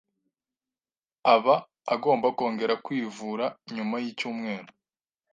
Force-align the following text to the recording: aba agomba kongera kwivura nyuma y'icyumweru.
aba 1.33 1.55
agomba 1.93 2.27
kongera 2.37 2.75
kwivura 2.85 3.45
nyuma 3.75 3.95
y'icyumweru. 4.03 4.69